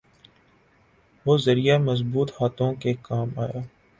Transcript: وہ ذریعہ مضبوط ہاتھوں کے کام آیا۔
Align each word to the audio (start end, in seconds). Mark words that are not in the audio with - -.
وہ 1.25 1.37
ذریعہ 1.37 1.77
مضبوط 1.79 2.31
ہاتھوں 2.31 2.71
کے 2.73 2.93
کام 3.01 3.39
آیا۔ 3.39 3.61